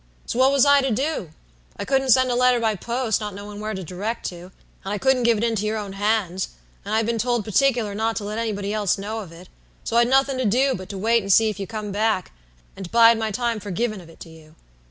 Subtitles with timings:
[0.25, 1.29] So what was I to do?
[1.77, 4.45] I couldn't send a letter by post, not knowin' where to direct to,
[4.83, 6.47] and I couldn't give it into your own hands,
[6.83, 9.47] and I'd been told partickler not to let anybody else know of it;
[9.83, 12.31] so I'd nothing to do but to wait and see if you come back,
[12.75, 14.55] and bide my time for givin' of it to you.